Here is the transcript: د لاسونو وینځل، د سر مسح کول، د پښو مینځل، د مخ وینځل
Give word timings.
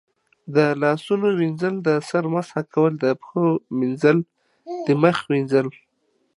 د 0.55 0.57
لاسونو 0.81 1.27
وینځل، 1.39 1.75
د 1.87 1.89
سر 2.09 2.23
مسح 2.33 2.55
کول، 2.73 2.93
د 3.03 3.05
پښو 3.19 3.45
مینځل، 3.79 4.17
د 4.85 4.87
مخ 5.01 5.17
وینځل 5.31 5.67